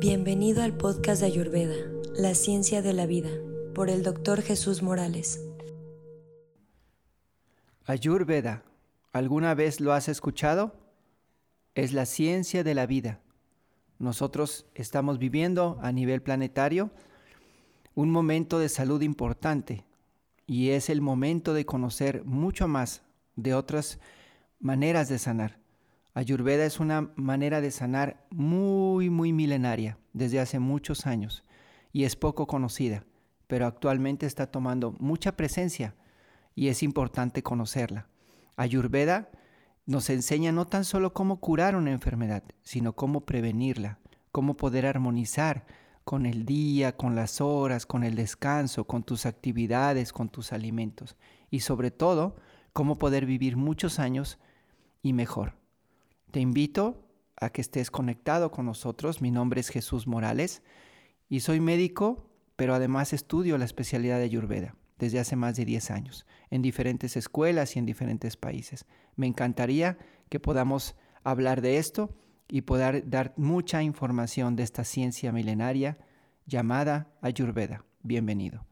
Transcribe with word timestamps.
Bienvenido 0.00 0.62
al 0.62 0.78
podcast 0.78 1.20
de 1.20 1.26
Ayurveda, 1.26 1.74
La 2.14 2.34
Ciencia 2.34 2.80
de 2.80 2.94
la 2.94 3.04
Vida, 3.04 3.28
por 3.74 3.90
el 3.90 4.02
doctor 4.02 4.40
Jesús 4.40 4.82
Morales. 4.82 5.46
Ayurveda, 7.84 8.64
¿alguna 9.12 9.54
vez 9.54 9.78
lo 9.78 9.92
has 9.92 10.08
escuchado? 10.08 10.72
Es 11.74 11.92
la 11.92 12.06
ciencia 12.06 12.64
de 12.64 12.74
la 12.74 12.86
vida. 12.86 13.20
Nosotros 13.98 14.64
estamos 14.74 15.18
viviendo 15.18 15.78
a 15.82 15.92
nivel 15.92 16.22
planetario 16.22 16.90
un 17.94 18.10
momento 18.10 18.58
de 18.58 18.70
salud 18.70 19.02
importante 19.02 19.84
y 20.46 20.70
es 20.70 20.88
el 20.88 21.02
momento 21.02 21.52
de 21.52 21.66
conocer 21.66 22.24
mucho 22.24 22.68
más 22.68 23.02
de 23.36 23.52
otras 23.52 24.00
maneras 24.60 25.10
de 25.10 25.18
sanar. 25.18 25.58
Ayurveda 26.12 26.64
es 26.64 26.80
una 26.80 27.12
manera 27.14 27.60
de 27.60 27.70
sanar 27.70 28.26
muy, 28.30 29.10
muy 29.10 29.32
milenaria, 29.32 29.98
desde 30.12 30.40
hace 30.40 30.58
muchos 30.58 31.06
años, 31.06 31.44
y 31.92 32.04
es 32.04 32.16
poco 32.16 32.46
conocida, 32.46 33.04
pero 33.46 33.66
actualmente 33.66 34.26
está 34.26 34.50
tomando 34.50 34.92
mucha 34.98 35.36
presencia 35.36 35.94
y 36.54 36.68
es 36.68 36.82
importante 36.82 37.42
conocerla. 37.42 38.08
Ayurveda 38.56 39.30
nos 39.86 40.10
enseña 40.10 40.52
no 40.52 40.66
tan 40.66 40.84
solo 40.84 41.12
cómo 41.12 41.40
curar 41.40 41.76
una 41.76 41.92
enfermedad, 41.92 42.42
sino 42.62 42.94
cómo 42.94 43.24
prevenirla, 43.24 43.98
cómo 44.32 44.56
poder 44.56 44.86
armonizar 44.86 45.64
con 46.04 46.26
el 46.26 46.44
día, 46.44 46.96
con 46.96 47.14
las 47.14 47.40
horas, 47.40 47.86
con 47.86 48.02
el 48.02 48.16
descanso, 48.16 48.84
con 48.84 49.04
tus 49.04 49.26
actividades, 49.26 50.12
con 50.12 50.28
tus 50.28 50.52
alimentos 50.52 51.16
y 51.50 51.60
sobre 51.60 51.90
todo, 51.90 52.36
cómo 52.72 52.98
poder 52.98 53.26
vivir 53.26 53.56
muchos 53.56 53.98
años 53.98 54.38
y 55.02 55.12
mejor. 55.12 55.59
Te 56.30 56.40
invito 56.40 57.08
a 57.36 57.50
que 57.50 57.60
estés 57.60 57.90
conectado 57.90 58.50
con 58.50 58.66
nosotros. 58.66 59.20
Mi 59.20 59.30
nombre 59.30 59.60
es 59.60 59.68
Jesús 59.68 60.06
Morales 60.06 60.62
y 61.28 61.40
soy 61.40 61.60
médico, 61.60 62.30
pero 62.56 62.74
además 62.74 63.12
estudio 63.12 63.58
la 63.58 63.64
especialidad 63.64 64.18
de 64.18 64.24
Ayurveda 64.24 64.76
desde 64.98 65.18
hace 65.18 65.34
más 65.34 65.56
de 65.56 65.64
10 65.64 65.90
años, 65.90 66.26
en 66.50 66.60
diferentes 66.60 67.16
escuelas 67.16 67.74
y 67.74 67.78
en 67.78 67.86
diferentes 67.86 68.36
países. 68.36 68.84
Me 69.16 69.26
encantaría 69.26 69.98
que 70.28 70.38
podamos 70.38 70.94
hablar 71.24 71.62
de 71.62 71.78
esto 71.78 72.14
y 72.48 72.62
poder 72.62 73.08
dar 73.08 73.32
mucha 73.36 73.82
información 73.82 74.56
de 74.56 74.62
esta 74.62 74.84
ciencia 74.84 75.32
milenaria 75.32 75.98
llamada 76.46 77.08
Ayurveda. 77.22 77.84
Bienvenido. 78.02 78.69